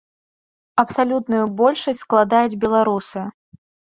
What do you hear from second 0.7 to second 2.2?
Абсалютную большасць